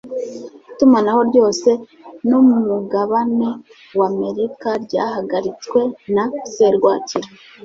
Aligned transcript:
itumanaho 0.71 1.19
ryose 1.29 1.69
nu 2.29 2.39
mugabane 2.67 3.49
wa 3.99 4.05
amerika 4.11 4.67
ryahagaritswe 4.83 5.79
na 6.13 6.25
serwakira 6.53 7.27